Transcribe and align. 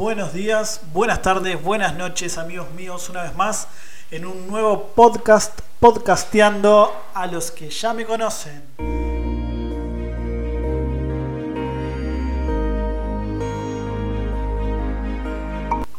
buenos 0.00 0.32
días, 0.32 0.80
buenas 0.94 1.20
tardes, 1.20 1.62
buenas 1.62 1.94
noches, 1.94 2.38
amigos 2.38 2.70
míos, 2.70 3.10
una 3.10 3.24
vez 3.24 3.36
más 3.36 3.68
en 4.10 4.24
un 4.24 4.46
nuevo 4.46 4.86
podcast, 4.94 5.60
podcasteando 5.78 6.90
a 7.12 7.26
los 7.26 7.50
que 7.50 7.68
ya 7.68 7.92
me 7.92 8.06
conocen. 8.06 8.62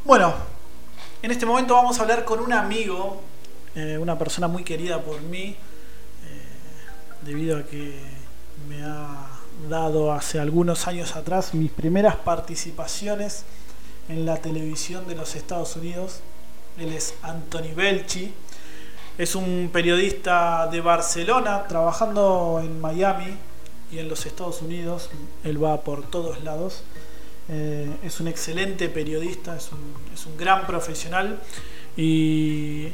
Bueno, 0.03 0.33
en 1.21 1.29
este 1.29 1.45
momento 1.45 1.75
vamos 1.75 1.99
a 1.99 2.01
hablar 2.01 2.25
con 2.25 2.39
un 2.39 2.53
amigo, 2.53 3.21
eh, 3.75 3.99
una 4.01 4.17
persona 4.17 4.47
muy 4.47 4.63
querida 4.63 4.99
por 4.99 5.21
mí, 5.21 5.49
eh, 5.49 5.57
debido 7.21 7.59
a 7.59 7.63
que 7.67 7.99
me 8.67 8.83
ha 8.83 9.27
dado 9.69 10.11
hace 10.11 10.39
algunos 10.39 10.87
años 10.87 11.15
atrás 11.15 11.53
mis 11.53 11.69
primeras 11.69 12.15
participaciones 12.15 13.45
en 14.09 14.25
la 14.25 14.37
televisión 14.37 15.07
de 15.07 15.15
los 15.15 15.35
Estados 15.35 15.75
Unidos. 15.75 16.21
Él 16.77 16.93
es 16.93 17.15
Anthony 17.21 17.73
Belchi. 17.75 18.33
Es 19.17 19.35
un 19.35 19.69
periodista 19.71 20.67
de 20.67 20.81
Barcelona, 20.81 21.67
trabajando 21.67 22.61
en 22.63 22.79
Miami 22.79 23.37
y 23.91 23.99
en 23.99 24.07
los 24.09 24.25
Estados 24.25 24.61
Unidos. 24.61 25.09
Él 25.43 25.63
va 25.63 25.81
por 25.81 26.03
todos 26.03 26.43
lados. 26.43 26.83
Eh, 27.49 27.89
es 28.03 28.19
un 28.19 28.27
excelente 28.27 28.87
periodista, 28.89 29.55
es 29.57 29.71
un, 29.71 29.93
es 30.13 30.25
un 30.25 30.37
gran 30.37 30.65
profesional 30.65 31.39
y 31.97 32.89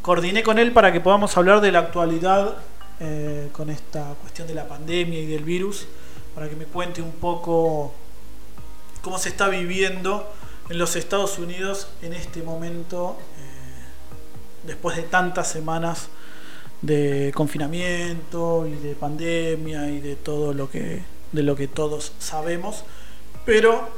coordiné 0.00 0.42
con 0.42 0.58
él 0.58 0.72
para 0.72 0.92
que 0.92 1.00
podamos 1.00 1.36
hablar 1.36 1.60
de 1.60 1.72
la 1.72 1.80
actualidad 1.80 2.54
eh, 3.00 3.48
con 3.52 3.70
esta 3.70 4.14
cuestión 4.20 4.46
de 4.46 4.54
la 4.54 4.68
pandemia 4.68 5.18
y 5.18 5.26
del 5.26 5.42
virus, 5.42 5.86
para 6.34 6.48
que 6.48 6.56
me 6.56 6.64
cuente 6.64 7.02
un 7.02 7.12
poco 7.12 7.92
cómo 9.04 9.18
se 9.18 9.28
está 9.28 9.48
viviendo 9.48 10.32
en 10.70 10.78
los 10.78 10.96
Estados 10.96 11.38
Unidos 11.38 11.88
en 12.00 12.14
este 12.14 12.42
momento, 12.42 13.18
eh, 13.38 14.66
después 14.66 14.96
de 14.96 15.02
tantas 15.02 15.46
semanas 15.46 16.08
de 16.80 17.30
confinamiento 17.34 18.66
y 18.66 18.72
de 18.72 18.94
pandemia 18.94 19.90
y 19.90 20.00
de 20.00 20.16
todo 20.16 20.54
lo 20.54 20.70
que, 20.70 21.02
de 21.32 21.42
lo 21.42 21.54
que 21.54 21.68
todos 21.68 22.12
sabemos, 22.18 22.84
pero 23.44 23.90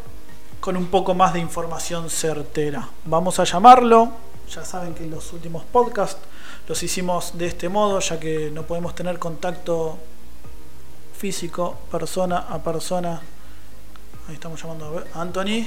con 0.59 0.77
un 0.77 0.89
poco 0.89 1.15
más 1.15 1.33
de 1.33 1.39
información 1.39 2.11
certera. 2.11 2.89
Vamos 3.05 3.39
a 3.39 3.45
llamarlo, 3.45 4.11
ya 4.53 4.65
saben 4.65 4.93
que 4.93 5.05
en 5.05 5.13
los 5.13 5.33
últimos 5.33 5.63
podcasts 5.65 6.21
los 6.67 6.83
hicimos 6.83 7.39
de 7.39 7.47
este 7.47 7.69
modo, 7.69 8.01
ya 8.01 8.19
que 8.19 8.51
no 8.51 8.65
podemos 8.65 8.93
tener 8.97 9.21
contacto 9.21 9.99
físico, 11.17 11.79
persona 11.93 12.39
a 12.39 12.59
persona. 12.59 13.23
Ahí 14.29 14.35
estamos 14.35 14.61
llamando 14.61 15.05
a 15.15 15.21
Anthony. 15.21 15.67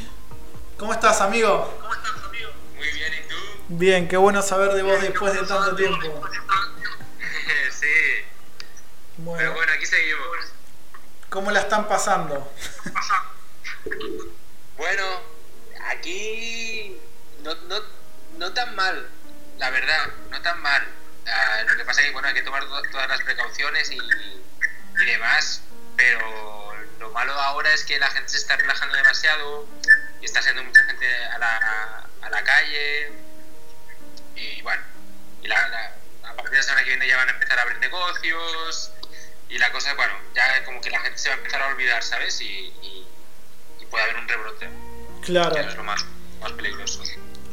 ¿Cómo 0.78 0.94
estás, 0.94 1.22
amigo? 1.22 1.78
¿Cómo 1.82 1.94
estás, 1.94 2.12
amigo? 2.26 2.50
Muy 2.76 2.92
bien, 2.92 3.14
¿y 3.14 3.28
tú? 3.30 3.36
Bien, 3.70 4.08
qué 4.08 4.18
bueno 4.18 4.42
saber 4.42 4.74
de 4.74 4.84
vos 4.84 5.02
después 5.02 5.34
de 5.34 5.46
tanto 5.46 5.76
tiempo. 5.76 6.00
sí. 7.72 7.88
Bueno, 9.18 9.38
Pero 9.40 9.54
bueno, 9.54 9.72
aquí 9.74 9.86
seguimos. 9.86 10.28
¿cómo 11.30 11.52
la 11.52 11.60
están 11.62 11.88
pasando? 11.88 12.52
Bueno, 14.78 15.04
aquí 15.90 16.98
no, 17.44 17.54
no, 17.68 17.76
no 18.38 18.54
tan 18.54 18.74
mal, 18.78 19.10
la 19.58 19.70
verdad, 19.72 20.08
no 20.32 20.42
tan 20.42 20.62
mal. 20.62 20.88
Ah, 21.28 21.64
lo 21.70 21.76
que 21.76 21.84
pasa 21.84 22.00
es 22.02 22.08
que 22.08 22.14
bueno, 22.14 22.30
hay 22.30 22.34
que 22.34 22.44
tomar 22.44 22.64
to- 22.66 22.82
todas 22.92 23.10
las 23.10 23.22
precauciones 23.22 23.92
y, 23.92 23.98
y 23.98 25.06
demás, 25.06 25.62
pero 25.98 26.74
lo 27.00 27.10
malo 27.12 27.34
ahora 27.34 27.74
es 27.74 27.84
que 27.86 27.98
la 28.00 28.08
gente 28.12 28.30
se 28.30 28.38
está 28.38 28.56
relajando 28.58 28.96
demasiado 28.96 29.66
y 30.22 30.26
está 30.26 30.42
siendo 30.42 30.64
mucha 30.64 30.84
gente 30.84 31.06
a 31.26 31.38
la, 31.38 32.08
a 32.22 32.30
la 32.30 32.44
calle 32.44 33.12
y 34.36 34.62
bueno, 34.62 34.82
y 35.42 35.48
la, 35.48 35.68
la- 35.70 35.96
a 36.30 36.34
partir 36.34 36.52
de 36.52 36.58
la 36.58 36.64
semana 36.64 36.84
que 36.84 36.90
viene 36.92 37.08
ya 37.08 37.18
van 37.18 37.30
a 37.30 37.32
empezar 37.32 37.58
a 37.60 37.62
abrir 37.64 37.80
negocios 37.80 38.92
y 39.50 39.58
la 39.58 39.72
cosa, 39.72 39.94
bueno, 39.96 40.14
ya 40.36 40.64
como 40.66 40.80
que 40.82 40.90
la 40.92 41.00
gente 41.00 41.18
se 41.18 41.30
va 41.30 41.36
a 41.36 41.38
empezar 41.40 41.62
a 41.62 41.68
olvidar, 41.68 42.04
¿sabes? 42.04 42.40
Y, 42.42 42.46
y- 42.46 43.08
y 43.82 43.86
puede 43.86 44.04
haber 44.04 44.18
un 44.18 44.28
rebrote, 44.28 44.70
Claro. 45.24 45.56
que 45.56 45.62
es 45.62 45.76
lo 45.76 45.84
más, 45.84 46.06
más 46.42 46.52
peligroso. 46.54 47.02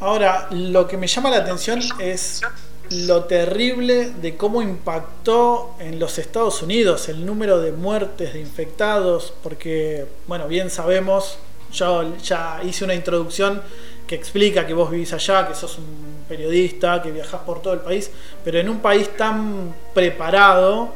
Ahora, 0.01 0.49
lo 0.51 0.87
que 0.87 0.97
me 0.99 1.07
llama 1.07 1.31
la 1.31 1.39
atención 1.39 1.81
es 1.99 2.43
lo 2.91 3.25
terrible 3.25 4.11
de 4.11 4.37
cómo 4.37 4.63
impactó 4.63 5.75
en 5.79 5.99
los 5.99 6.19
Estados 6.19 6.63
Unidos 6.63 7.09
el 7.09 7.25
número 7.27 7.61
de 7.61 7.73
muertes, 7.73 8.35
de 8.35 8.41
infectados, 8.41 9.33
porque, 9.43 10.07
bueno, 10.27 10.49
bien 10.49 10.71
sabemos, 10.71 11.39
yo 11.73 12.17
ya 12.19 12.61
hice 12.65 12.85
una 12.85 12.95
introducción 12.95 13.63
que 14.07 14.15
explica 14.15 14.67
que 14.67 14.75
vos 14.75 14.91
vivís 14.91 15.13
allá, 15.13 15.49
que 15.49 15.55
sos 15.55 15.79
un 15.79 16.25
periodista, 16.29 17.03
que 17.03 17.11
viajás 17.11 17.41
por 17.43 17.61
todo 17.61 17.75
el 17.75 17.81
país, 17.81 18.11
pero 18.45 18.59
en 18.59 18.69
un 18.69 18.81
país 18.81 19.17
tan 19.17 19.75
preparado, 19.93 20.93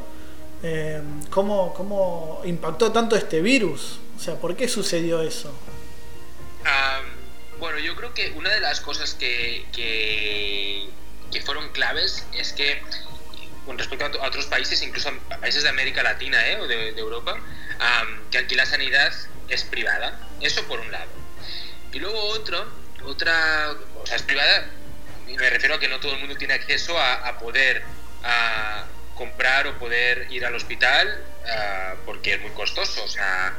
eh, 0.63 1.01
¿cómo, 1.29 1.73
¿cómo 1.73 2.41
impactó 2.45 2.91
tanto 2.91 3.15
este 3.15 3.41
virus? 3.41 3.99
O 4.15 4.19
sea, 4.19 4.35
¿por 4.35 4.55
qué 4.55 4.67
sucedió 4.67 5.21
eso? 5.21 5.49
Am, 6.63 7.05
bueno, 7.59 7.79
yo 7.79 7.95
creo 7.95 8.13
que 8.13 8.31
una 8.37 8.51
de 8.51 8.59
las 8.59 8.79
cosas 8.81 9.13
que, 9.13 9.65
que, 9.71 10.87
que 11.31 11.41
fueron 11.41 11.69
claves 11.69 12.25
es 12.33 12.53
que 12.53 12.81
con 13.65 13.77
respecto 13.77 14.05
a, 14.21 14.27
otros 14.27 14.45
países, 14.47 14.81
incluso 14.81 15.09
a 15.29 15.37
países 15.37 15.63
de 15.63 15.69
América 15.69 16.03
Latina 16.03 16.45
¿eh? 16.47 16.59
o 16.59 16.67
de, 16.67 16.89
Europa, 16.89 17.39
que 18.29 18.37
aquí 18.37 18.55
la 18.55 18.65
sanidad 18.65 19.13
es 19.49 19.63
privada. 19.63 20.19
Eso 20.39 20.63
por 20.67 20.79
un 20.79 20.91
lado. 20.91 21.11
Y 21.93 21.99
luego 21.99 22.19
otro, 22.29 22.65
otra, 23.05 23.71
o 23.95 24.05
sea, 24.05 24.15
es 24.15 24.23
privada, 24.23 24.65
me 25.27 25.49
refiero 25.49 25.75
a 25.75 25.79
que 25.79 25.87
no 25.87 25.99
todo 25.99 26.13
el 26.13 26.19
mundo 26.19 26.35
tiene 26.37 26.53
acceso 26.53 26.97
a, 26.99 27.37
poder 27.39 27.83
a 28.23 28.85
comprar 29.15 29.67
o 29.67 29.77
poder 29.77 30.27
ir 30.31 30.45
al 30.45 30.55
hospital 30.55 31.23
ah, 31.47 31.95
porque 32.05 32.35
es 32.35 32.41
muy 32.41 32.51
costoso. 32.51 33.03
O 33.03 33.07
sea, 33.07 33.53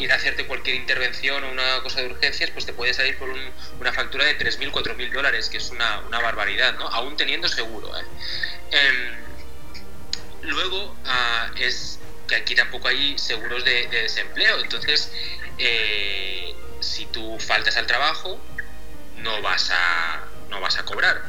ir 0.00 0.12
a 0.12 0.16
hacerte 0.16 0.46
cualquier 0.46 0.76
intervención 0.76 1.44
o 1.44 1.50
una 1.50 1.82
cosa 1.82 2.00
de 2.00 2.06
urgencias, 2.06 2.50
pues 2.50 2.64
te 2.66 2.72
puede 2.72 2.94
salir 2.94 3.16
por 3.18 3.28
un- 3.28 3.52
una 3.80 3.92
factura 3.92 4.24
de 4.24 4.34
3.000, 4.34 4.70
4.000 4.72 5.12
dólares, 5.12 5.48
que 5.48 5.58
es 5.58 5.70
una, 5.70 6.00
barbaridad, 6.20 6.74
¿no? 6.78 6.86
Aún 6.88 7.16
teniendo 7.16 7.48
seguro, 7.48 7.96
¿eh? 7.98 8.04
Em, 8.72 9.14
luego 10.42 10.96
ah, 11.04 11.50
es 11.56 11.98
que 12.26 12.36
aquí 12.36 12.54
tampoco 12.54 12.88
hay 12.88 13.18
seguros 13.18 13.64
de, 13.64 13.88
de 13.88 14.02
desempleo, 14.02 14.60
entonces 14.60 15.12
eh, 15.58 16.54
si 16.80 17.06
tú 17.06 17.38
faltas 17.40 17.76
al 17.76 17.86
trabajo 17.86 18.40
no 19.16 19.42
vas 19.42 19.70
a, 19.70 20.24
no 20.48 20.60
vas 20.60 20.78
a 20.78 20.84
cobrar. 20.84 21.20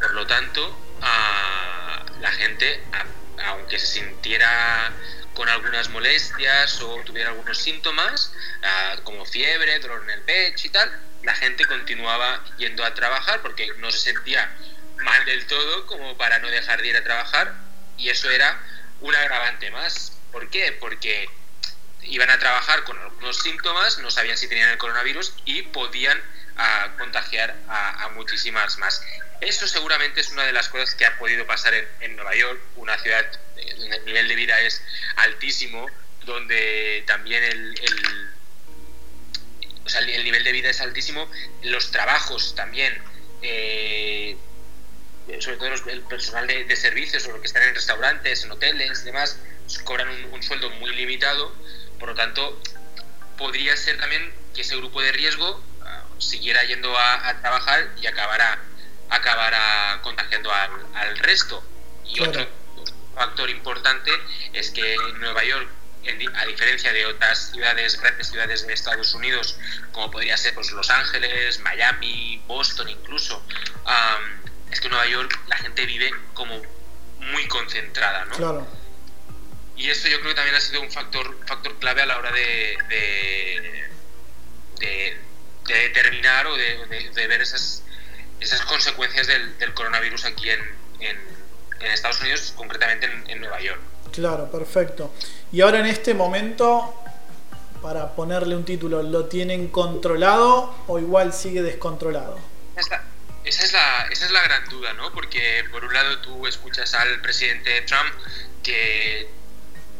Por 0.00 0.12
lo 0.14 0.26
tanto, 0.26 0.76
ah, 1.02 2.04
la 2.20 2.32
gente, 2.32 2.82
aunque 3.44 3.78
se 3.78 3.86
sintiera 3.86 4.92
con 5.40 5.48
algunas 5.48 5.88
molestias 5.88 6.82
o 6.82 7.02
tuviera 7.02 7.30
algunos 7.30 7.56
síntomas, 7.56 8.30
ah, 8.62 8.96
como 9.04 9.24
fiebre, 9.24 9.78
dolor 9.78 10.02
en 10.02 10.10
el 10.10 10.20
pecho 10.20 10.66
y 10.66 10.70
tal, 10.70 10.92
la 11.22 11.34
gente 11.34 11.64
continuaba 11.64 12.44
yendo 12.58 12.84
a 12.84 12.92
trabajar 12.92 13.40
porque 13.40 13.66
no 13.78 13.90
se 13.90 14.00
sentía 14.00 14.54
mal 14.98 15.24
del 15.24 15.46
todo 15.46 15.86
como 15.86 16.14
para 16.18 16.40
no 16.40 16.50
dejar 16.50 16.82
de 16.82 16.88
ir 16.88 16.96
a 16.98 17.04
trabajar 17.04 17.54
y 17.96 18.10
eso 18.10 18.28
era 18.28 18.60
un 19.00 19.14
agravante 19.14 19.70
más. 19.70 20.12
¿Por 20.30 20.50
qué? 20.50 20.76
Porque 20.78 21.26
iban 22.02 22.30
a 22.30 22.38
trabajar 22.38 22.84
con 22.84 22.98
algunos 22.98 23.38
síntomas, 23.38 23.98
no 23.98 24.10
sabían 24.10 24.36
si 24.36 24.48
tenían 24.48 24.70
el 24.70 24.78
coronavirus 24.78 25.34
y 25.44 25.62
podían 25.62 26.20
ah, 26.56 26.94
contagiar 26.98 27.56
a, 27.68 28.08
muchísimas 28.14 28.78
más. 28.78 29.02
Eso 29.40 29.66
seguramente 29.66 30.20
es 30.20 30.30
una 30.30 30.44
de 30.44 30.52
las 30.52 30.68
cosas 30.68 30.94
que 30.94 31.06
ha 31.06 31.16
podido 31.18 31.46
pasar 31.46 31.72
en, 32.00 32.16
Nueva 32.16 32.34
York, 32.34 32.60
una 32.76 32.98
ciudad 32.98 33.24
eh, 33.56 33.74
donde 33.78 33.96
el 33.96 34.04
nivel 34.04 34.28
de 34.28 34.34
vida 34.34 34.60
es 34.60 34.82
altísimo, 35.16 35.86
donde 36.24 37.04
también 37.06 37.42
el, 37.44 37.74
o 39.84 39.88
sea, 39.88 40.00
el 40.00 40.24
nivel 40.24 40.44
de 40.44 40.52
vida 40.52 40.70
es 40.70 40.80
altísimo, 40.80 41.30
los 41.62 41.90
trabajos 41.90 42.54
también, 42.54 43.00
eh, 43.42 44.36
sobre 45.38 45.56
todo 45.56 45.70
los- 45.70 45.86
el 45.86 46.02
personal 46.02 46.46
de, 46.46 46.76
servicios 46.76 47.24
o 47.26 47.32
los 47.32 47.40
que 47.40 47.46
están 47.46 47.62
en 47.62 47.74
restaurantes, 47.74 48.44
en 48.44 48.50
hoteles 48.50 49.00
y 49.02 49.04
demás, 49.04 49.38
cobran 49.84 50.08
un 50.32 50.42
sueldo 50.42 50.68
muy 50.70 50.94
limitado, 50.94 51.54
por 52.00 52.08
lo 52.08 52.14
tanto, 52.16 52.60
podría 53.38 53.76
ser 53.76 53.98
también 53.98 54.32
que 54.54 54.62
ese 54.62 54.76
grupo 54.76 55.00
de 55.00 55.12
riesgo 55.12 55.62
ah, 55.84 56.02
siguiera 56.18 56.64
yendo 56.64 56.96
a, 56.98 57.28
a 57.28 57.40
trabajar 57.40 57.90
y 58.00 58.06
acabara, 58.06 58.58
acabara 59.10 60.00
contagiando 60.02 60.52
al, 60.52 60.70
al 60.94 61.18
resto. 61.18 61.62
Y 62.06 62.16
Claro. 62.16 62.30
otro 62.30 62.48
factor 63.14 63.50
importante 63.50 64.10
es 64.52 64.70
que 64.70 64.94
en 64.94 65.20
Nueva 65.20 65.44
York, 65.44 65.68
en 66.04 66.34
a 66.36 66.46
diferencia 66.46 66.92
de 66.92 67.06
otras 67.06 67.50
ciudades, 67.52 68.00
grandes 68.00 68.28
ciudades 68.28 68.66
de 68.66 68.72
Estados 68.72 69.14
Unidos, 69.14 69.56
como 69.92 70.10
podría 70.10 70.36
ser 70.36 70.54
pues, 70.54 70.70
Los 70.72 70.88
Ángeles, 70.90 71.60
Miami, 71.60 72.42
Boston 72.46 72.88
incluso, 72.88 73.44
am, 73.84 74.40
es 74.70 74.80
que 74.80 74.86
en 74.86 74.92
Nueva 74.92 75.06
York 75.06 75.38
la 75.48 75.56
gente 75.56 75.84
vive 75.84 76.10
como 76.34 76.60
muy 77.18 77.46
concentrada, 77.48 78.24
¿no? 78.24 78.36
Claro. 78.36 78.79
Y 79.80 79.88
eso 79.88 80.08
yo 80.08 80.20
creo 80.20 80.32
que 80.32 80.34
también 80.34 80.54
ha 80.56 80.60
sido 80.60 80.82
un 80.82 80.90
factor, 80.90 81.38
factor 81.46 81.74
clave 81.78 82.02
a 82.02 82.06
la 82.06 82.18
hora 82.18 82.30
de, 82.32 82.76
de, 84.78 85.16
determinar 85.64 86.46
o 86.48 86.54
de, 86.54 87.26
ver 87.26 87.40
esas, 87.40 87.82
esas 88.40 88.60
consecuencias 88.66 89.26
del, 89.26 89.72
coronavirus 89.72 90.26
aquí 90.26 90.50
en, 90.50 90.60
en, 91.00 91.18
Estados 91.80 92.20
Unidos, 92.20 92.52
concretamente 92.56 93.10
en, 93.28 93.40
Nueva 93.40 93.58
York. 93.62 93.80
Claro, 94.12 94.50
perfecto. 94.50 95.14
Y 95.50 95.62
ahora 95.62 95.80
en 95.80 95.86
este 95.86 96.12
momento, 96.12 96.94
para 97.80 98.14
ponerle 98.14 98.56
un 98.56 98.66
título, 98.66 99.02
¿lo 99.02 99.28
tienen 99.28 99.68
controlado 99.68 100.74
o 100.88 100.98
igual 100.98 101.32
sigue 101.32 101.62
descontrolado? 101.62 102.38
Esa, 102.76 103.02
esa, 103.44 103.64
es 103.64 103.72
la, 103.72 104.08
esa 104.10 104.26
es 104.26 104.30
la 104.30 104.42
gran 104.42 104.68
duda, 104.68 104.92
¿no? 104.92 105.10
Porque 105.14 105.64
por 105.70 105.86
un 105.86 105.94
lado 105.94 106.18
tú 106.18 106.46
escuchas 106.46 106.92
al 106.92 107.22
presidente 107.22 107.80
Trump 107.82 108.12
que 108.62 109.39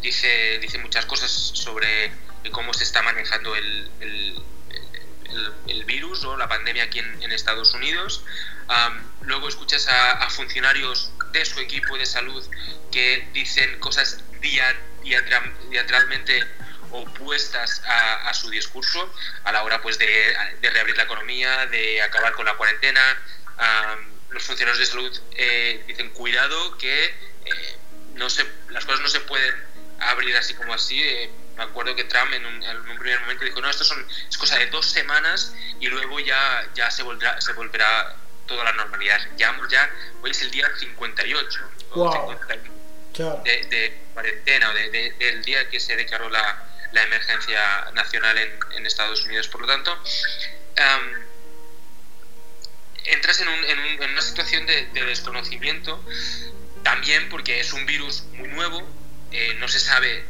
dice, 0.00 0.58
dice 0.60 0.78
muchas 0.78 1.06
cosas 1.06 1.30
sobre 1.30 2.12
cómo 2.52 2.72
se 2.74 2.84
está 2.84 3.02
manejando 3.02 3.54
el, 3.54 3.90
el, 4.00 5.84
virus 5.84 6.24
o 6.24 6.36
la 6.36 6.48
pandemia 6.48 6.84
aquí 6.84 7.00
en, 7.00 7.32
Estados 7.32 7.74
Unidos. 7.74 8.24
luego 9.22 9.48
escuchas 9.48 9.88
a, 9.88 10.28
funcionarios 10.30 11.10
de 11.32 11.44
su 11.44 11.58
equipo 11.60 11.96
de 11.98 12.06
salud 12.06 12.44
que 12.92 13.28
dicen 13.32 13.78
cosas 13.80 14.22
diatralmente 15.70 16.46
opuestas 16.92 17.82
a, 17.86 18.32
su 18.34 18.50
discurso 18.50 19.12
a 19.44 19.52
la 19.52 19.62
hora 19.62 19.82
pues 19.82 19.98
de, 19.98 20.36
reabrir 20.62 20.96
la 20.96 21.04
economía, 21.04 21.66
de 21.66 22.02
acabar 22.02 22.32
con 22.34 22.46
la 22.46 22.54
cuarentena. 22.56 23.00
los 24.30 24.44
funcionarios 24.44 24.78
de 24.78 24.86
salud 24.86 25.20
eh, 25.32 25.84
dicen 25.86 26.10
cuidado 26.10 26.78
que 26.78 27.04
eh, 27.04 27.76
no 28.14 28.30
se, 28.30 28.46
las 28.68 28.84
cosas 28.84 29.00
no 29.00 29.08
se 29.08 29.20
pueden 29.20 29.69
abrir 30.00 30.36
así 30.36 30.54
como 30.54 30.74
así. 30.74 31.02
Eh, 31.02 31.30
me 31.56 31.64
acuerdo 31.64 31.94
que 31.94 32.04
Trump 32.04 32.32
en 32.32 32.46
un, 32.46 32.98
primer 32.98 33.20
momento 33.20 33.44
dijo, 33.44 33.60
no, 33.60 33.68
esto 33.68 33.84
son, 33.84 34.06
es 34.28 34.38
cosa 34.38 34.56
de 34.58 34.66
dos 34.66 34.86
semanas 34.86 35.54
y 35.78 35.88
luego 35.88 36.18
ya, 36.20 36.68
ya 36.74 36.90
se, 36.90 37.02
volverá, 37.02 37.40
se 37.40 37.52
volverá 37.52 38.16
toda 38.46 38.64
la 38.64 38.72
normalidad. 38.72 39.20
Ya, 39.36 39.54
ya 39.68 39.90
hoy 40.22 40.30
es 40.30 40.42
el 40.42 40.50
día 40.50 40.68
58 40.78 41.70
de, 43.44 44.00
cuarentena 44.14 44.70
o 44.70 44.74
de, 44.74 45.14
del 45.18 45.42
día 45.42 45.68
que 45.68 45.80
se 45.80 45.96
declaró 45.96 46.30
la, 46.30 46.66
la 46.92 47.02
emergencia 47.02 47.90
nacional 47.92 48.38
en, 48.38 48.58
en, 48.76 48.86
Estados 48.86 49.24
Unidos. 49.24 49.48
Por 49.48 49.62
lo 49.62 49.66
tanto, 49.66 49.96
entras 53.04 53.40
en, 53.40 53.48
un, 53.48 53.64
en, 53.64 54.10
una 54.10 54.22
situación 54.22 54.66
de, 54.66 54.86
desconocimiento 54.92 56.02
también 56.82 57.28
porque 57.28 57.60
es 57.60 57.72
un 57.72 57.84
virus 57.86 58.24
muy 58.32 58.48
nuevo, 58.48 58.86
eh, 59.32 59.54
no 59.58 59.68
se 59.68 59.80
sabe 59.80 60.24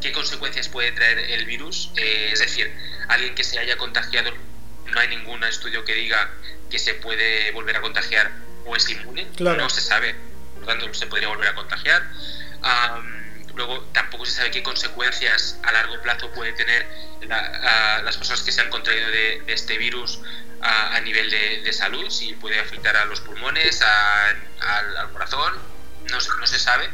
qué 0.00 0.12
consecuencias 0.12 0.68
puede 0.68 0.92
traer 0.92 1.18
el 1.18 1.46
virus. 1.46 1.90
Eh, 1.96 2.30
es 2.32 2.40
decir, 2.40 2.72
alguien 3.08 3.34
que 3.34 3.44
se 3.44 3.58
haya 3.58 3.76
contagiado, 3.76 4.32
no 4.86 5.00
hay 5.00 5.08
ningún 5.08 5.42
estudio 5.44 5.84
que 5.84 5.94
diga 5.94 6.30
que 6.70 6.78
se 6.78 6.94
puede 6.94 7.50
volver 7.52 7.76
a 7.76 7.80
contagiar 7.80 8.30
o 8.64 8.76
es 8.76 8.88
inmune. 8.88 9.26
No 9.38 9.70
se 9.70 9.80
sabe, 9.80 10.14
por 10.54 10.62
lo 10.62 10.66
tanto, 10.66 10.94
se 10.94 11.06
podría 11.06 11.28
volver 11.28 11.48
a 11.48 11.54
contagiar. 11.54 12.02
luego, 13.54 13.80
tampoco 13.92 14.24
se 14.24 14.32
sabe 14.32 14.50
qué 14.50 14.62
consecuencias 14.62 15.58
a 15.62 15.72
largo 15.72 16.00
plazo 16.02 16.30
puede 16.32 16.52
tener 16.52 16.86
las 17.28 18.16
personas 18.16 18.42
que 18.42 18.52
se 18.52 18.60
han 18.60 18.70
contraído 18.70 19.08
de, 19.10 19.42
este 19.46 19.78
virus 19.78 20.20
a, 20.60 21.00
nivel 21.00 21.30
de, 21.30 21.72
salud, 21.72 22.08
si 22.10 22.34
puede 22.34 22.58
afectar 22.58 22.96
a 22.96 23.04
los 23.04 23.20
pulmones, 23.20 23.82
al, 23.82 25.10
corazón, 25.12 25.52
no, 26.10 26.18
no 26.40 26.46
se 26.46 26.58
sabe. 26.58 26.88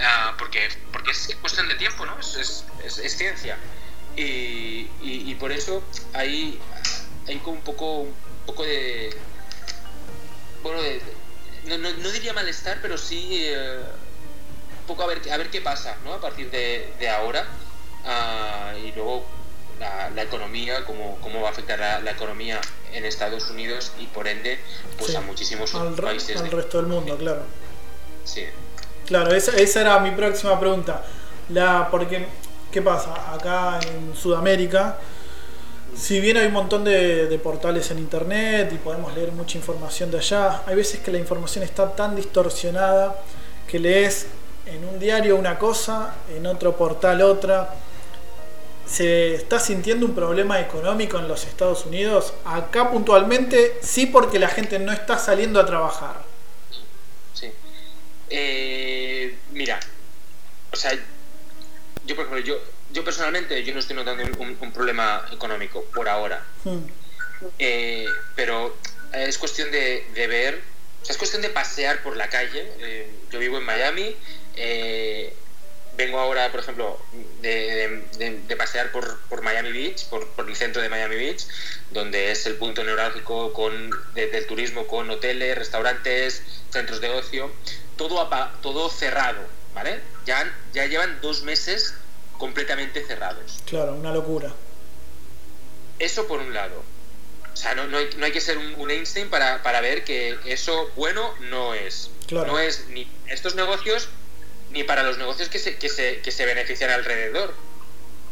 Ah, 0.00 0.34
porque, 0.38 0.68
porque 0.92 1.10
es 1.10 1.36
cuestión 1.40 1.68
de 1.68 1.74
tiempo, 1.76 2.04
¿no? 2.06 2.18
Es, 2.18 2.64
es, 2.84 3.16
ciencia. 3.16 3.56
Y, 4.16 4.88
y, 5.02 5.34
por 5.38 5.52
eso 5.52 5.82
hay, 6.14 6.58
hay 7.26 7.38
como 7.38 7.56
un 7.56 7.62
poco, 7.62 8.00
un 8.00 8.14
poco 8.46 8.64
de... 8.64 9.14
Bueno, 10.62 10.80
no, 11.66 11.78
no, 11.78 12.10
diría 12.10 12.32
malestar, 12.32 12.78
pero 12.80 12.96
sí 12.96 13.28
eh, 13.32 13.78
un 14.80 14.86
poco 14.86 15.02
a 15.02 15.06
ver, 15.06 15.20
a 15.30 15.36
ver 15.36 15.50
qué 15.50 15.60
pasa, 15.60 15.96
¿no? 16.04 16.14
A 16.14 16.20
partir 16.20 16.50
de, 16.50 16.92
de 16.98 17.08
ahora. 17.08 17.46
Ah, 18.04 18.72
y 18.82 18.92
luego 18.92 19.26
la, 19.78 20.10
la, 20.10 20.22
economía, 20.22 20.84
cómo, 20.84 21.18
cómo 21.20 21.42
va 21.42 21.48
a 21.48 21.52
afectar 21.52 21.78
la, 21.78 22.10
economía 22.10 22.60
en 22.92 23.04
Estados 23.04 23.50
Unidos 23.50 23.92
y 23.98 24.06
por 24.06 24.28
ende 24.28 24.58
pues 24.98 25.14
a 25.14 25.20
muchísimos 25.20 25.72
países. 26.00 26.40
Al 26.40 26.50
resto 26.50 26.78
del 26.78 26.86
mundo, 26.86 27.18
claro. 27.18 27.44
Claro, 29.06 29.34
esa, 29.34 29.56
esa 29.56 29.80
era 29.80 29.98
mi 30.00 30.10
próxima 30.10 30.58
pregunta. 30.58 31.02
La, 31.50 31.88
porque, 31.90 32.26
¿qué 32.72 32.82
pasa? 32.82 33.32
Acá 33.32 33.78
en 33.86 34.16
Sudamérica, 34.16 34.98
si 35.96 36.20
bien 36.20 36.36
hay 36.36 36.46
un 36.46 36.52
montón 36.52 36.84
de, 36.84 37.40
portales 37.42 37.90
en 37.90 37.98
internet 37.98 38.70
y 38.72 38.76
podemos 38.76 39.14
leer 39.14 39.32
mucha 39.32 39.56
información 39.56 40.10
de 40.10 40.18
allá, 40.18 40.62
hay 40.66 40.76
veces 40.76 41.00
que 41.00 41.10
la 41.10 41.18
información 41.18 41.64
está 41.64 41.90
tan 41.94 42.14
distorsionada 42.14 43.16
que 43.66 43.78
lees 43.78 44.26
en 44.66 44.84
un 44.84 44.98
diario 44.98 45.36
una 45.36 45.58
cosa, 45.58 46.14
en 46.34 46.46
otro 46.46 46.76
portal 46.76 47.22
otra. 47.22 47.74
¿Se 48.86 49.34
está 49.34 49.58
sintiendo 49.58 50.06
un 50.06 50.14
problema 50.14 50.60
económico 50.60 51.18
en 51.18 51.28
los 51.28 51.44
Estados 51.44 51.86
Unidos? 51.86 52.34
Acá 52.44 52.90
puntualmente 52.90 53.78
sí 53.82 54.06
porque 54.06 54.38
la 54.38 54.48
gente 54.48 54.78
no 54.78 54.92
está 54.92 55.18
saliendo 55.18 55.58
a 55.58 55.66
trabajar. 55.66 56.25
Eh, 58.30 59.36
mira, 59.52 59.78
o 60.72 60.76
sea, 60.76 60.92
yo 62.04 62.16
por 62.16 62.26
ejemplo, 62.26 62.44
yo, 62.44 62.60
yo 62.92 63.04
personalmente 63.04 63.62
yo 63.64 63.72
no 63.72 63.80
estoy 63.80 63.96
notando 63.96 64.24
un, 64.38 64.72
problema 64.72 65.26
económico 65.32 65.84
por 65.94 66.08
ahora. 66.08 66.44
Hmm. 66.64 66.84
Eh, 67.58 68.06
pero 68.34 68.76
es 69.12 69.38
cuestión 69.38 69.70
de, 69.70 70.04
ver, 70.14 70.60
o 71.02 71.04
sea, 71.04 71.12
es 71.12 71.18
cuestión 71.18 71.42
de 71.42 71.50
pasear 71.50 72.02
por 72.02 72.16
la 72.16 72.28
calle. 72.28 72.72
Eh, 72.80 73.10
yo 73.30 73.38
vivo 73.38 73.58
en 73.58 73.64
Miami, 73.64 74.16
vengo 75.96 76.18
ahora, 76.18 76.50
por 76.50 76.60
ejemplo, 76.60 77.00
de, 77.40 78.54
pasear 78.56 78.90
por, 78.90 79.20
por, 79.28 79.42
Miami 79.42 79.72
Beach, 79.72 80.06
por, 80.06 80.26
por, 80.28 80.48
el 80.48 80.56
centro 80.56 80.82
de 80.82 80.88
Miami 80.88 81.16
Beach, 81.16 81.46
donde 81.90 82.32
es 82.32 82.46
el 82.46 82.56
punto 82.56 82.82
neurálgico 82.84 83.52
con, 83.52 83.90
del 84.14 84.46
turismo 84.46 84.86
con 84.86 85.10
hoteles, 85.10 85.56
restaurantes, 85.56 86.42
centros 86.70 87.00
de 87.00 87.10
ocio 87.10 87.50
todo, 87.96 88.28
todo 88.62 88.88
cerrado, 88.88 89.40
¿vale? 89.74 90.00
Ya, 90.24 90.52
ya 90.72 90.86
llevan 90.86 91.20
dos 91.20 91.42
meses 91.42 91.94
completamente 92.38 93.04
cerrados. 93.04 93.62
Claro, 93.66 93.94
una 93.94 94.12
locura. 94.12 94.52
Eso 95.98 96.26
por 96.26 96.40
un 96.40 96.52
lado. 96.52 96.82
O 97.52 97.56
sea, 97.56 97.74
no, 97.74 97.86
no, 97.86 97.96
hay, 97.96 98.10
no 98.18 98.26
hay, 98.26 98.32
que 98.32 98.40
ser 98.40 98.58
un, 98.58 98.90
Einstein 98.90 99.30
para, 99.30 99.62
para, 99.62 99.80
ver 99.80 100.04
que 100.04 100.38
eso 100.44 100.90
bueno 100.94 101.34
no 101.40 101.72
es. 101.72 102.10
No 102.30 102.58
es 102.58 102.88
ni 102.88 103.08
estos 103.28 103.54
negocios 103.54 104.08
ni 104.70 104.84
para 104.84 105.02
los 105.04 105.16
negocios 105.16 105.48
que 105.48 105.58
se, 105.58 105.78
que 105.78 105.88
se, 105.88 106.20
que 106.20 106.32
se 106.32 106.44
benefician 106.44 106.90
alrededor. 106.90 107.54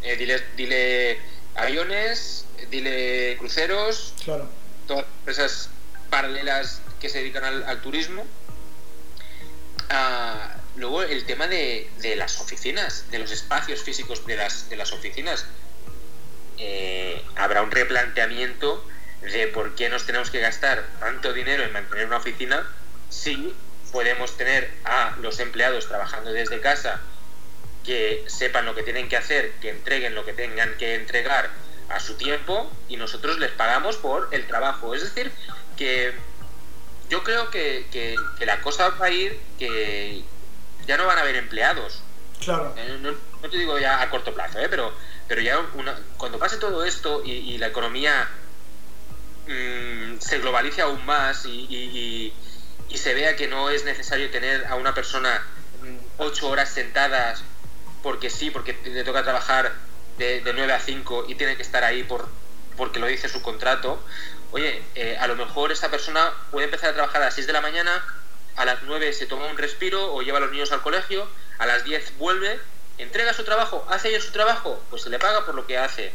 Eh, 0.03 0.17
dile, 0.17 0.43
dile 0.57 1.19
aviones, 1.55 2.45
dile 2.71 3.37
cruceros, 3.39 4.13
claro. 4.25 4.47
todas 4.87 5.07
esas 5.27 5.71
paralelas 6.11 6.83
que 7.01 7.09
se 7.09 7.19
dedican 7.19 7.45
al, 7.45 7.65
al 7.65 7.81
turismo 7.81 8.27
Ah, 9.91 10.57
luego 10.77 11.03
el 11.03 11.25
tema 11.25 11.47
de, 11.47 11.89
las 12.17 12.41
oficinas, 12.41 13.11
de 13.11 13.19
los 13.19 13.31
espacios 13.31 13.83
físicos 13.83 14.27
de 14.27 14.37
las, 14.37 14.69
de 14.69 14.77
las 14.77 14.93
oficinas. 14.93 15.47
Eh, 16.59 17.23
habrá 17.37 17.63
un 17.63 17.71
replanteamiento 17.71 18.85
de 19.23 19.49
por 19.49 19.75
qué 19.75 19.89
nos 19.89 20.07
tenemos 20.07 20.31
que 20.31 20.41
gastar 20.41 20.87
tanto 21.01 21.33
dinero 21.33 21.65
en 21.65 21.73
mantener 21.73 22.07
una 22.07 22.19
oficina 22.19 22.69
si 23.09 23.55
podemos 23.93 24.37
tener 24.37 24.71
a 24.85 25.17
los 25.21 25.41
empleados 25.41 25.89
trabajando 25.89 26.33
desde 26.33 26.61
casa 26.61 27.01
que 27.85 28.25
sepan 28.27 28.67
lo 28.67 28.75
que 28.75 28.83
tienen 28.83 29.09
que 29.09 29.17
hacer, 29.17 29.53
que 29.61 29.71
entreguen 29.71 30.15
lo 30.15 30.25
que 30.25 30.33
tengan 30.33 30.77
que 30.79 30.95
entregar 30.95 31.51
a 31.89 32.01
su 32.01 32.15
tiempo 32.15 32.71
y 32.89 32.97
nosotros 32.97 33.39
les 33.39 33.53
pagamos 33.53 33.97
por 33.97 34.29
el 34.33 34.47
trabajo. 34.47 34.95
Es 34.95 35.03
decir, 35.03 35.31
que 35.77 36.15
yo 37.09 37.23
creo 37.23 37.51
que, 37.51 37.87
que, 37.91 38.47
la 38.47 38.61
cosa 38.61 38.91
va 38.91 39.07
a 39.07 39.11
ir 39.11 39.39
que 39.59 40.23
ya 40.87 40.97
no 40.97 41.07
van 41.07 41.19
a 41.19 41.23
haber 41.23 41.37
empleados. 41.37 42.03
Claro. 42.43 42.75
Eh, 42.77 42.99
no, 43.01 43.49
te 43.49 43.57
digo 43.57 43.79
ya 43.79 44.01
a 44.01 44.11
corto 44.11 44.35
plazo, 44.35 44.59
¿eh? 44.59 44.69
pero, 44.69 44.93
pero 45.29 45.41
ya 45.41 45.59
cuando 46.17 46.39
pase 46.39 46.57
todo 46.57 46.85
esto 46.85 47.23
y, 47.25 47.57
la 47.59 47.69
economía 47.69 48.29
mm, 49.47 50.19
se 50.19 50.39
globalice 50.41 50.83
aún 50.83 51.05
más 51.07 51.47
y, 51.47 51.67
y, 51.71 52.33
se 52.97 53.13
vea 53.13 53.35
que 53.35 53.49
no 53.49 53.71
es 53.71 53.85
necesario 53.85 54.31
tener 54.31 54.67
a 54.67 54.77
una 54.77 54.95
persona 54.95 55.45
mm, 55.83 55.97
ocho 56.19 56.49
horas 56.49 56.71
sentadas 56.71 57.43
porque 58.05 58.31
sí, 58.31 58.51
porque 58.51 58.79
le 58.85 59.03
toca 59.03 59.25
trabajar 59.25 59.73
de, 60.17 60.41
de 60.43 60.53
9 60.53 60.73
a 60.73 60.81
5 60.81 61.25
y 61.29 61.35
tiene 61.35 61.57
que 61.57 61.63
estar 61.63 61.83
ahí 61.83 62.05
por, 62.05 62.29
porque 62.77 63.01
lo 63.01 63.07
dice 63.07 63.29
su 63.29 63.43
contrato, 63.43 63.99
oye, 64.55 64.81
eh, 64.95 65.17
a 65.19 65.27
lo 65.27 65.35
mejor 65.35 65.73
esta 65.73 65.91
persona 65.91 66.33
puede 66.53 66.67
empezar 66.67 66.91
a 66.91 66.95
trabajar 66.95 67.23
a 67.23 67.25
las 67.25 67.35
6 67.35 67.49
de 67.49 67.53
la 67.53 67.61
mañana, 67.61 68.05
a 68.55 68.65
las 68.65 68.85
9 68.85 69.13
se 69.13 69.27
toma 69.27 69.47
un 69.47 69.59
respiro 69.59 70.15
o 70.15 70.23
lleva 70.23 70.39
a 70.39 70.41
los 70.43 70.53
niños 70.53 70.71
al 70.71 70.81
colegio, 70.81 71.27
a 71.59 71.67
las 71.67 71.83
10 71.83 72.19
vuelve, 72.19 72.61
entrega 72.99 73.35
su 73.35 73.43
trabajo, 73.43 73.85
hace 73.91 74.11
bien 74.11 74.23
su 74.23 74.31
trabajo, 74.31 74.81
pues 74.91 75.03
se 75.03 75.11
le 75.11 75.19
paga 75.19 75.45
por 75.45 75.57
lo 75.57 75.67
que 75.67 75.77
hace. 75.77 76.13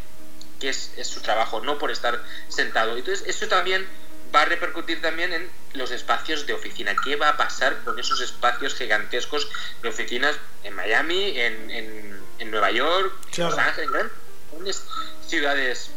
que 0.62 0.70
es, 0.70 0.94
es 0.96 1.08
su 1.08 1.20
trabajo, 1.20 1.60
no 1.60 1.78
por 1.78 1.92
estar 1.92 2.24
sentado. 2.48 2.96
Entonces, 2.96 3.28
eso 3.28 3.48
también 3.48 3.86
va 4.34 4.44
a 4.44 4.46
repercutir 4.46 5.02
también 5.02 5.34
en 5.34 5.50
los 5.74 5.92
espacios 5.92 6.46
de 6.46 6.54
oficina. 6.54 6.96
¿Qué 7.04 7.18
va 7.18 7.30
a 7.30 7.38
pasar 7.38 7.84
con 7.84 8.00
esos 8.00 8.22
espacios 8.22 8.74
gigantescos 8.76 9.50
de 9.82 9.90
oficinas 9.90 10.36
en 10.64 10.76
Miami, 10.76 11.40
en, 11.40 11.72
en, 11.72 12.22
en 12.40 12.52
Nueva 12.52 12.72
York, 12.72 13.14
en 13.38 13.44
Los 13.44 13.58
Ángeles, 13.58 13.90
en 13.90 14.12
grandes 14.52 14.84
ciudades 15.28 15.92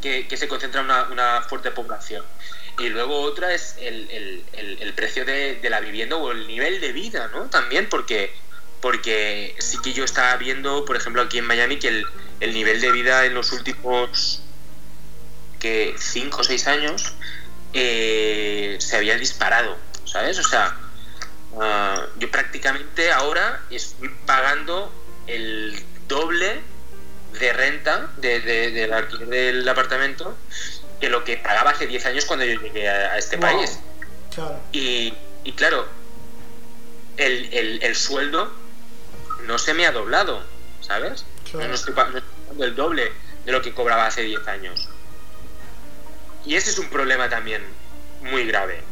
que, 0.00 0.36
se 0.36 0.48
concentra 0.48 0.80
una, 0.82 1.04
una, 1.04 1.42
fuerte 1.42 1.70
población? 1.70 2.24
Y 2.78 2.88
luego 2.88 3.20
otra 3.20 3.52
es 3.54 3.76
el, 3.78 4.44
el, 4.52 4.92
precio 4.94 5.24
de, 5.24 5.58
la 5.68 5.80
vivienda 5.80 6.16
o 6.16 6.32
el 6.32 6.46
nivel 6.46 6.80
de 6.80 6.92
vida, 6.92 7.28
¿no? 7.32 7.50
También 7.50 7.88
porque, 7.88 8.32
porque 8.80 9.54
sí 9.58 9.78
que 9.82 9.92
yo 9.92 10.04
estaba 10.04 10.36
viendo, 10.36 10.84
por 10.84 10.96
ejemplo, 10.96 11.22
aquí 11.22 11.38
en 11.38 11.46
Miami, 11.46 11.78
que 11.78 11.88
el, 11.88 12.06
el 12.40 12.54
nivel 12.54 12.80
de 12.80 12.92
vida 12.92 13.26
en 13.26 13.34
los 13.34 13.52
últimos 13.52 14.42
que 15.58 15.94
5 15.98 16.40
o 16.40 16.44
6 16.44 16.66
años 16.66 17.14
eh, 17.72 18.76
se 18.80 18.96
había 18.96 19.16
disparado, 19.16 19.76
¿sabes? 20.04 20.38
O 20.38 20.42
sea, 20.42 20.76
uh, 21.52 22.18
yo 22.18 22.30
prácticamente 22.30 23.12
ahora 23.12 23.62
estoy 23.70 24.08
pagando 24.26 24.92
el 25.28 25.84
doble 26.08 26.60
de 27.38 27.52
renta 27.52 28.10
de, 28.16 28.40
de, 28.40 28.70
del 28.72 28.92
alquiler 28.92 29.28
del 29.28 29.68
apartamento 29.68 30.36
que 31.00 31.08
lo 31.08 31.24
que 31.24 31.36
pagaba 31.38 31.70
hace 31.70 31.86
10 31.86 32.06
años 32.06 32.24
cuando 32.26 32.44
yo 32.44 32.60
llegué 32.60 32.88
a, 32.88 33.12
a 33.12 33.18
este 33.18 33.36
wow. 33.36 33.46
país. 33.46 33.78
Claro. 34.34 34.60
Y, 34.72 35.14
y, 35.44 35.52
claro, 35.52 35.86
el, 37.16 37.52
el, 37.52 37.82
el, 37.82 37.96
sueldo 37.96 38.52
no 39.46 39.58
se 39.58 39.74
me 39.74 39.86
ha 39.86 39.92
doblado, 39.92 40.42
¿sabes? 40.80 41.24
Claro. 41.50 41.68
No, 41.68 41.74
estoy, 41.74 41.94
no 41.94 42.18
estoy 42.18 42.22
pagando 42.34 42.64
el 42.64 42.74
doble 42.74 43.12
de 43.44 43.52
lo 43.52 43.62
que 43.62 43.72
cobraba 43.72 44.06
hace 44.06 44.22
10 44.22 44.46
años. 44.48 44.88
Y 46.44 46.54
ese 46.54 46.70
es 46.70 46.78
un 46.78 46.88
problema 46.88 47.28
también 47.28 47.62
muy 48.22 48.46
grave, 48.46 48.82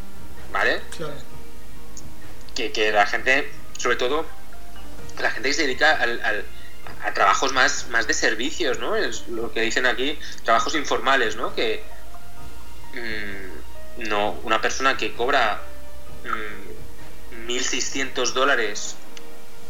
¿vale? 0.52 0.80
Claro. 0.96 1.14
Que, 2.54 2.72
que 2.72 2.90
la 2.90 3.06
gente, 3.06 3.50
sobre 3.76 3.96
todo, 3.96 4.26
la 5.20 5.30
gente 5.30 5.48
que 5.50 5.54
se 5.54 5.62
dedica 5.62 5.96
al, 5.96 6.20
al, 6.24 6.44
a 7.02 7.12
trabajos 7.12 7.52
más, 7.52 7.86
más 7.88 8.06
de 8.06 8.14
servicios, 8.14 8.78
¿no? 8.78 8.96
Es 8.96 9.28
lo 9.28 9.52
que 9.52 9.60
dicen 9.60 9.86
aquí, 9.86 10.18
trabajos 10.44 10.74
informales, 10.74 11.36
¿no? 11.36 11.54
Que 11.54 11.82
mmm, 12.94 14.08
no, 14.08 14.32
una 14.42 14.60
persona 14.60 14.96
que 14.96 15.14
cobra 15.14 15.60
mmm, 16.24 17.48
1.600 17.48 18.32
dólares 18.32 18.96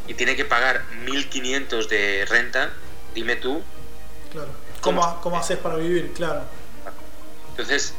y 0.06 0.14
tiene 0.14 0.36
que 0.36 0.44
pagar 0.44 0.84
1.500 1.04 1.88
de 1.88 2.26
renta, 2.28 2.70
dime 3.14 3.36
tú. 3.36 3.62
Claro. 4.32 4.48
¿Cómo, 4.80 5.00
¿Cómo, 5.00 5.20
cómo 5.20 5.38
haces 5.38 5.58
para 5.58 5.76
vivir? 5.76 6.12
Claro. 6.14 6.42
Entonces, 7.50 7.92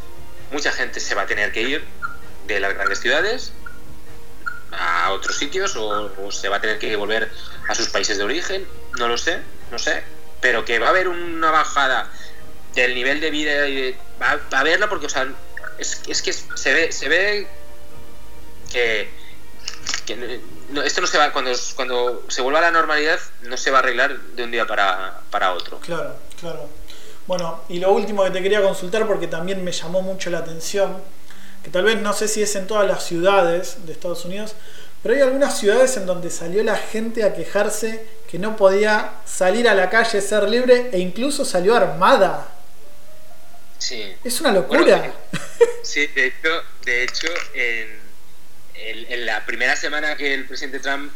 mucha 0.51 0.71
gente 0.71 0.99
se 0.99 1.15
va 1.15 1.23
a 1.23 1.27
tener 1.27 1.51
que 1.51 1.61
ir 1.61 1.83
de 2.47 2.59
las 2.59 2.73
grandes 2.73 2.99
ciudades 2.99 3.53
a 4.71 5.11
otros 5.11 5.37
sitios 5.37 5.75
o, 5.75 6.31
se 6.31 6.49
va 6.49 6.57
a 6.57 6.61
tener 6.61 6.79
que 6.79 6.95
volver 6.95 7.31
a 7.67 7.75
sus 7.75 7.89
países 7.89 8.17
de 8.17 8.23
origen, 8.23 8.67
no 8.97 9.07
lo 9.07 9.17
sé, 9.17 9.39
no 9.71 9.79
sé, 9.79 10.03
pero 10.41 10.65
que 10.65 10.79
va 10.79 10.87
a 10.87 10.89
haber 10.89 11.07
una 11.07 11.51
bajada 11.51 12.11
del 12.75 12.95
nivel 12.95 13.19
de 13.19 13.31
vida 13.31 13.67
y 13.67 13.97
va, 14.21 14.39
va, 14.51 14.57
a 14.57 14.61
haberla 14.61 14.89
porque, 14.89 15.07
o 15.07 15.09
sea, 15.09 15.27
es, 15.77 16.01
es 16.07 16.21
que 16.21 16.33
se 16.33 16.73
ve, 16.73 16.91
se 16.91 17.09
ve 17.09 17.47
que, 18.71 19.09
que 20.05 20.41
no, 20.69 20.81
esto 20.81 21.01
no 21.01 21.07
se 21.07 21.17
va, 21.17 21.31
cuando, 21.33 21.51
cuando 21.75 22.23
se 22.27 22.41
vuelva 22.41 22.59
a 22.59 22.63
la 22.63 22.71
normalidad, 22.71 23.19
no 23.43 23.57
se 23.57 23.71
va 23.71 23.79
a 23.79 23.81
arreglar 23.81 24.19
de 24.19 24.43
un 24.43 24.51
día 24.51 24.65
para, 24.67 25.21
para 25.31 25.53
otro. 25.53 25.79
Claro, 25.79 26.15
claro. 26.39 26.69
Bueno, 27.27 27.61
y 27.69 27.79
lo 27.79 27.91
último 27.91 28.23
que 28.23 28.31
te 28.31 28.41
quería 28.41 28.61
consultar 28.61 29.05
porque 29.07 29.27
también 29.27 29.63
me 29.63 29.71
llamó 29.71 30.01
mucho 30.01 30.29
la 30.29 30.39
atención, 30.39 31.01
que 31.69 31.73
tal 31.73 31.83
vez 31.83 32.01
no 32.01 32.13
sé 32.13 32.27
si 32.27 32.41
es 32.41 32.55
en 32.55 32.65
todas 32.65 32.87
las 32.87 33.05
ciudades 33.05 33.85
de 33.85 33.93
Estados 33.93 34.25
Unidos, 34.25 34.55
pero 35.03 35.13
hay 35.13 35.21
algunas 35.21 35.59
ciudades 35.59 35.95
en 35.97 36.07
donde 36.07 36.31
salió 36.31 36.63
la 36.63 36.75
gente 36.75 37.23
a 37.23 37.35
quejarse 37.35 38.03
que 38.27 38.39
no 38.39 38.57
podía 38.57 39.11
salir 39.23 39.69
a 39.69 39.75
la 39.75 39.91
calle, 39.91 40.19
ser 40.19 40.49
libre 40.49 40.89
e 40.91 40.97
incluso 40.97 41.45
salió 41.45 41.75
armada. 41.75 42.47
Sí. 43.77 44.15
Es 44.23 44.41
una 44.41 44.51
locura. 44.51 44.81
Bueno, 44.81 45.13
sí, 45.83 46.07
de 46.07 46.25
hecho, 46.25 46.63
de 46.85 47.03
hecho 47.03 47.27
en, 47.53 47.99
en, 48.73 49.11
en, 49.11 49.25
la 49.27 49.45
primera 49.45 49.75
semana 49.75 50.15
que 50.17 50.33
el 50.33 50.45
presidente 50.45 50.79
Trump 50.79 51.13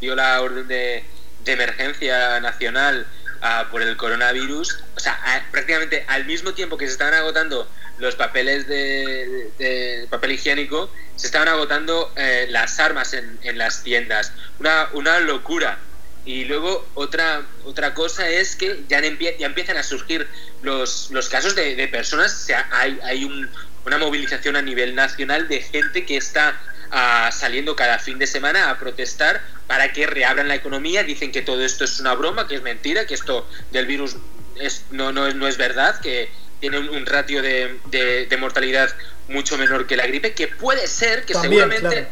dio 0.00 0.14
la 0.14 0.40
orden 0.40 0.68
de, 0.68 1.02
de 1.44 1.52
emergencia 1.52 2.38
nacional 2.38 3.04
uh, 3.42 3.70
por 3.70 3.82
el 3.82 3.96
coronavirus, 3.96 4.78
o 4.96 5.00
sea, 5.00 5.46
prácticamente 5.50 6.04
al 6.08 6.24
mismo 6.24 6.54
tiempo 6.54 6.76
que 6.76 6.86
se 6.86 6.92
estaban 6.92 7.14
agotando 7.14 7.68
los 7.98 8.14
papeles 8.14 8.66
de, 8.68 10.06
papel 10.10 10.32
higiénico, 10.32 10.90
se 11.16 11.26
estaban 11.26 11.48
agotando 11.48 12.12
eh, 12.16 12.46
las 12.50 12.78
armas 12.78 13.12
en, 13.12 13.38
en, 13.42 13.58
las 13.58 13.82
tiendas. 13.82 14.32
Una, 14.60 14.88
una 14.92 15.18
locura. 15.20 15.78
Y 16.24 16.44
luego 16.44 16.86
otra, 16.94 17.42
otra 17.64 17.94
cosa 17.94 18.28
es 18.28 18.54
que 18.54 18.84
ya, 18.88 18.98
empie 18.98 19.36
ya 19.38 19.46
empiezan 19.46 19.78
a 19.78 19.82
surgir 19.82 20.28
los, 20.62 21.10
los 21.10 21.28
casos 21.28 21.54
de, 21.54 21.74
de 21.74 21.88
personas, 21.88 22.34
o 22.34 22.46
sea, 22.46 22.68
hay, 22.70 22.98
hay 23.02 23.24
un, 23.24 23.50
una 23.86 23.98
movilización 23.98 24.56
a 24.56 24.62
nivel 24.62 24.94
nacional 24.94 25.48
de 25.48 25.62
gente 25.62 26.04
que 26.04 26.16
está 26.16 26.60
uh, 26.92 27.32
saliendo 27.32 27.76
cada 27.76 27.98
fin 27.98 28.18
de 28.18 28.26
semana 28.26 28.70
a 28.70 28.78
protestar 28.78 29.42
para 29.66 29.92
que 29.92 30.06
reabran 30.06 30.48
la 30.48 30.54
economía. 30.54 31.02
Dicen 31.04 31.32
que 31.32 31.42
todo 31.42 31.64
esto 31.64 31.84
es 31.84 32.00
una 32.00 32.14
broma, 32.14 32.48
que 32.48 32.56
es 32.56 32.62
mentira, 32.62 33.06
que 33.06 33.14
esto 33.14 33.48
del 33.70 33.86
virus 33.86 34.16
es, 34.56 34.84
no, 34.90 35.12
no, 35.12 35.32
no 35.32 35.46
es 35.46 35.56
verdad, 35.56 36.00
que 36.00 36.28
tiene 36.60 36.78
un, 36.78 36.88
un 36.88 37.06
ratio 37.06 37.42
de, 37.42 37.78
de, 37.86 38.26
de, 38.26 38.36
mortalidad 38.36 38.94
mucho 39.28 39.56
menor 39.58 39.86
que 39.86 39.96
la 39.96 40.06
gripe, 40.06 40.34
que 40.34 40.48
puede 40.48 40.86
ser, 40.86 41.24
que 41.24 41.34
También, 41.34 41.70
seguramente 41.70 42.08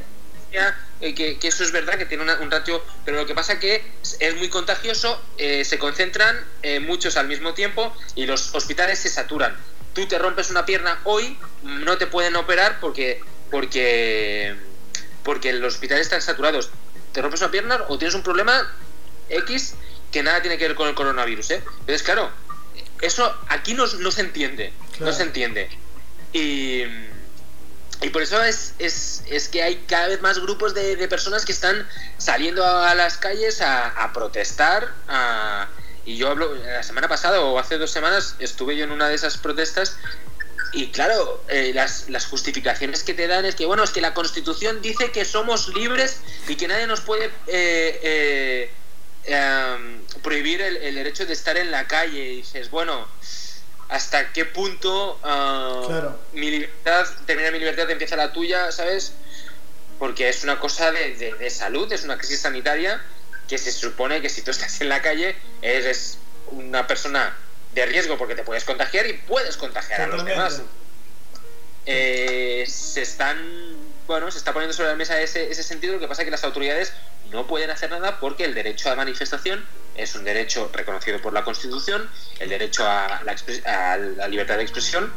claro. 0.53 0.77
eh, 1.01 1.15
que, 1.15 1.39
que, 1.39 1.49
eso 1.49 1.65
es 1.65 1.73
verdad, 1.73 1.99
que 1.99 2.07
tiene 2.07 2.23
una, 2.23 2.39
un 2.41 2.51
ratio, 2.51 2.83
pero 3.05 3.19
lo 3.19 3.27
que 3.27 3.35
pasa 3.35 3.59
que 3.59 3.85
es 4.21 4.37
muy 4.37 4.49
contagioso, 4.49 5.21
eh, 5.39 5.65
se 5.65 5.79
concentran 5.79 6.39
eh, 6.63 6.81
muchos 6.81 7.17
al 7.17 7.27
mismo 7.27 7.55
tiempo 7.55 7.97
y 8.15 8.27
los 8.27 8.55
hospitales 8.55 8.99
se 8.99 9.09
saturan. 9.09 9.57
Tú 9.95 10.07
te 10.07 10.19
rompes 10.19 10.51
una 10.51 10.67
pierna 10.67 11.01
hoy, 11.05 11.39
no 11.63 11.97
te 11.97 12.07
pueden 12.07 12.37
operar 12.37 12.79
porque 12.81 13.21
porque 13.51 14.55
porque 15.27 15.53
los 15.53 15.75
hospitales 15.75 16.07
están 16.07 16.23
saturados. 16.23 16.71
Te 17.13 17.21
rompes 17.21 17.41
una 17.41 17.51
pierna 17.51 17.85
o 17.89 17.99
tienes 17.99 18.15
un 18.15 18.23
problema 18.23 18.73
X 19.29 19.75
que 20.13 20.23
nada 20.23 20.41
tiene 20.41 20.57
que 20.57 20.69
ver 20.69 20.77
con 20.77 20.87
el 20.87 20.95
coronavirus, 20.95 21.51
¿eh? 21.51 21.63
Entonces, 21.81 22.05
claro, 22.05 22.31
eso 23.03 23.37
aquí 23.49 23.75
no, 23.75 23.89
no 23.99 24.13
se 24.13 24.21
entiende, 24.21 24.73
claro. 24.93 25.07
no 25.07 25.13
se 25.13 25.25
entiende. 25.25 25.69
Y, 26.33 26.83
y 28.03 28.11
por 28.13 28.23
eso 28.23 28.41
es, 28.41 28.75
es, 28.79 29.25
es, 29.29 29.49
que 29.49 29.65
hay 29.65 29.85
cada 29.89 30.07
vez 30.07 30.23
más 30.23 30.39
grupos 30.39 30.75
de, 30.75 30.95
de 30.95 31.09
personas 31.09 31.45
que 31.45 31.51
están 31.51 31.89
saliendo 32.19 32.65
a 32.65 32.95
las 32.95 33.17
calles 33.19 33.61
a, 33.61 33.89
a 33.89 34.13
protestar. 34.13 34.95
A, 35.09 35.67
y 36.05 36.19
yo 36.19 36.31
hablo, 36.31 36.55
la 36.55 36.85
semana 36.85 37.09
pasada 37.09 37.41
o 37.41 37.59
hace 37.59 37.79
dos 37.79 37.91
semanas 37.91 38.37
estuve 38.39 38.77
yo 38.77 38.85
en 38.85 38.93
una 38.93 39.09
de 39.09 39.17
esas 39.17 39.39
protestas 39.39 39.99
y 40.77 40.89
claro, 40.89 41.43
eh, 41.49 41.73
las, 41.75 42.11
las, 42.11 42.27
justificaciones 42.27 43.03
que 43.03 43.15
te 43.15 43.27
dan 43.27 43.47
es 43.47 43.55
que, 43.55 43.65
bueno, 43.65 43.83
es 43.83 43.91
que 43.91 44.03
la 44.03 44.13
Constitución 44.13 44.83
dice 44.83 45.11
que 45.11 45.25
somos 45.25 45.69
libres 45.69 46.21
y 46.49 46.57
que 46.57 46.69
nadie 46.69 46.87
nos 46.87 47.01
puede 47.01 47.25
eh, 47.47 48.01
eh, 48.03 48.71
eh, 49.25 50.01
prohibir 50.23 50.61
el, 50.61 50.77
el, 50.77 50.95
derecho 50.95 51.25
de 51.25 51.33
estar 51.33 51.57
en 51.57 51.71
la 51.71 51.87
calle. 51.87 52.23
Y 52.25 52.37
dices, 52.37 52.69
bueno, 52.69 53.09
¿hasta 53.89 54.35
qué 54.35 54.45
punto 54.45 55.15
uh, 55.15 55.87
claro. 55.87 56.21
mi 56.35 56.51
libertad, 56.51 57.07
termina 57.25 57.51
mi 57.51 57.59
libertad, 57.59 57.91
empieza 57.91 58.15
la 58.17 58.35
tuya, 58.35 58.71
¿sabes? 58.71 59.15
Porque 59.99 60.29
es 60.29 60.45
una 60.45 60.61
cosa 60.61 60.93
de, 60.93 61.15
de, 61.17 61.33
de, 61.33 61.49
salud, 61.49 61.91
es 61.91 62.05
una 62.05 62.19
crisis 62.19 62.41
sanitaria 62.41 63.03
que 63.49 63.57
se 63.57 63.73
supone 63.73 64.21
que 64.21 64.29
si 64.29 64.43
tú 64.43 64.51
estás 64.51 64.79
en 64.83 64.91
la 64.91 65.01
calle 65.01 65.37
eres 65.63 66.19
una 66.51 66.87
persona 66.87 67.35
de 67.77 67.87
riesgo 67.87 68.17
porque 68.17 68.35
te 68.35 68.43
puedes 68.43 68.65
contagiar 68.65 69.07
y 69.07 69.13
puedes 69.13 69.57
contagiar 69.59 70.01
a 70.01 70.07
los 70.07 70.25
demás. 70.25 70.63
Eh, 71.85 72.65
se 72.67 73.03
están, 73.03 73.39
bueno, 74.07 74.31
se 74.31 74.39
está 74.39 74.53
poniendo 74.53 74.75
sobre 74.75 74.89
la 74.89 74.97
mesa 74.97 75.21
ese, 75.21 75.51
ese 75.51 75.63
sentido, 75.63 75.93
lo 75.93 76.01
que 76.01 76.09
pasa 76.09 76.23
es 76.23 76.25
que 76.25 76.31
las 76.31 76.43
autoridades 76.43 76.95
no 77.31 77.47
pueden 77.47 77.71
hacer 77.71 77.91
nada 77.91 78.19
porque 78.19 78.45
el 78.45 78.55
derecho 78.55 78.91
a 78.91 78.97
manifestación 78.97 79.65
es 79.95 80.15
un 80.15 80.25
derecho 80.25 80.71
reconocido 80.73 81.21
por 81.21 81.35
la 81.35 81.45
Constitución, 81.45 82.11
el 82.41 82.49
derecho 82.49 82.85
a 82.89 83.21
la, 83.25 83.37
a 83.67 83.97
la 83.99 84.29
libertad 84.29 84.57
de 84.57 84.63
expresión, 84.63 85.13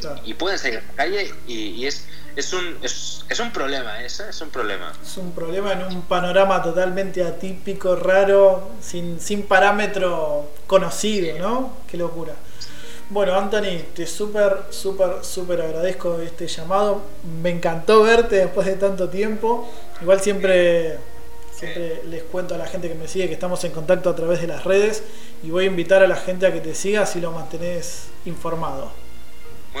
claro. 0.00 0.20
y 0.24 0.34
pueden 0.34 0.58
salir 0.58 0.78
a 0.78 0.82
la 0.82 0.92
calle 0.94 1.34
y, 1.46 1.54
y 1.54 1.86
es, 1.86 2.04
es, 2.36 2.52
un, 2.52 2.78
es, 2.82 3.24
es, 3.28 3.40
un 3.40 3.52
problema, 3.52 4.02
es, 4.02 4.20
es 4.20 4.40
un 4.40 4.50
problema. 4.50 4.92
Es 5.02 5.16
un 5.16 5.32
problema 5.32 5.72
en 5.72 5.84
un 5.84 6.02
panorama 6.02 6.62
totalmente 6.62 7.24
atípico, 7.24 7.96
raro, 7.96 8.70
sin, 8.80 9.20
sin 9.20 9.42
parámetro 9.42 10.50
conocido, 10.66 11.38
¿no? 11.38 11.76
Qué 11.90 11.96
locura. 11.96 12.34
Bueno, 13.10 13.34
Anthony, 13.34 13.82
te 13.94 14.06
súper, 14.06 14.64
súper, 14.70 15.24
súper 15.24 15.62
agradezco 15.62 16.20
este 16.20 16.46
llamado. 16.46 17.02
Me 17.42 17.50
encantó 17.50 18.02
verte 18.02 18.36
después 18.36 18.66
de 18.66 18.74
tanto 18.74 19.08
tiempo. 19.08 19.66
Igual 20.02 20.20
siempre, 20.20 20.98
Siempre 21.58 22.02
les 22.08 22.22
cuento 22.22 22.54
a 22.54 22.58
la 22.58 22.68
gente 22.68 22.88
que 22.88 22.94
me 22.94 23.08
sigue 23.08 23.26
que 23.26 23.34
estamos 23.34 23.64
en 23.64 23.72
contacto 23.72 24.08
a 24.10 24.14
través 24.14 24.40
de 24.40 24.46
las 24.46 24.62
redes 24.62 25.02
y 25.42 25.50
voy 25.50 25.64
a 25.64 25.66
invitar 25.66 26.04
a 26.04 26.06
la 26.06 26.14
gente 26.14 26.46
a 26.46 26.52
que 26.52 26.60
te 26.60 26.72
siga 26.72 27.04
si 27.04 27.20
lo 27.20 27.32
mantenés 27.32 28.04
informado. 28.26 28.92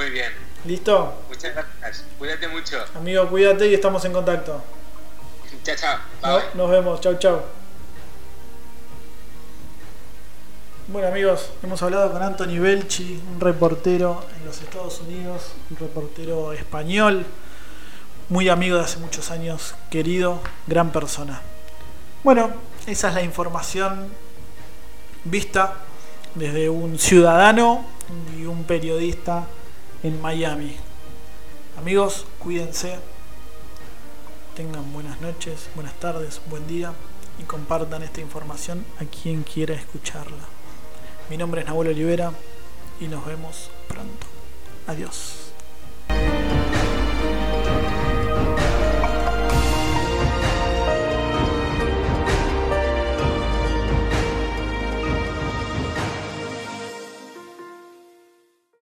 Muy 0.08 0.14
bien. 0.16 0.32
¿Listo? 0.64 1.22
Muchas 1.28 1.52
gracias. 1.52 2.04
Cuídate 2.18 2.48
mucho. 2.48 2.78
Amigo, 2.96 3.28
cuídate 3.28 3.68
y 3.68 3.74
estamos 3.74 4.02
en 4.06 4.14
contacto. 4.14 4.62
Chao, 5.62 5.76
chao. 5.76 5.98
No- 6.22 6.40
nos 6.54 6.70
vemos. 6.70 7.00
Chau, 7.02 7.18
chau. 7.18 7.42
Bueno 10.86 11.08
amigos, 11.08 11.50
hemos 11.62 11.82
hablado 11.82 12.10
con 12.10 12.22
Anthony 12.22 12.58
Belchi, 12.58 13.22
un 13.34 13.38
reportero 13.38 14.24
en 14.38 14.46
los 14.46 14.62
Estados 14.62 14.98
Unidos, 15.02 15.52
un 15.70 15.76
reportero 15.76 16.54
español, 16.54 17.26
muy 18.30 18.48
amigo 18.48 18.78
de 18.78 18.84
hace 18.84 18.96
muchos 18.96 19.30
años, 19.30 19.74
querido, 19.90 20.40
gran 20.66 20.90
persona. 20.90 21.42
Bueno, 22.24 22.50
esa 22.86 23.08
es 23.10 23.14
la 23.14 23.20
información 23.22 24.08
vista 25.24 25.74
desde 26.34 26.70
un 26.70 26.98
ciudadano 26.98 27.84
y 28.38 28.46
un 28.46 28.64
periodista 28.64 29.44
en 30.02 30.20
Miami. 30.20 30.76
Amigos, 31.76 32.26
cuídense, 32.38 32.98
tengan 34.54 34.92
buenas 34.92 35.20
noches, 35.20 35.68
buenas 35.74 35.94
tardes, 35.94 36.40
buen 36.46 36.66
día 36.66 36.92
y 37.38 37.44
compartan 37.44 38.02
esta 38.02 38.20
información 38.20 38.84
a 39.00 39.04
quien 39.04 39.42
quiera 39.42 39.74
escucharla. 39.74 40.44
Mi 41.30 41.36
nombre 41.36 41.60
es 41.60 41.66
Nahuel 41.66 41.88
Olivera 41.88 42.32
y 43.00 43.06
nos 43.06 43.24
vemos 43.26 43.70
pronto. 43.88 44.26
Adiós. 44.86 45.47